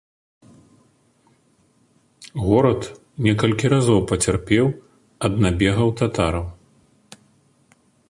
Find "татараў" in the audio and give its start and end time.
6.01-6.45